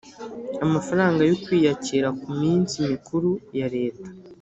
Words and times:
Amafaranga 0.65 1.21
yo 1.29 1.35
kwiyakira 1.43 2.07
ku 2.21 2.29
minsi 2.41 2.75
mikuru 2.89 3.29
ya 3.59 3.67
Leta 3.75 4.07